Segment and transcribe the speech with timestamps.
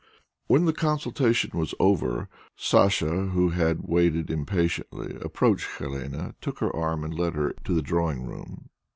[0.47, 7.03] When the consultation was over, Sacha, who had waited impatiently, approached Helene, took her arm,
[7.03, 8.71] and led her to the drawing room.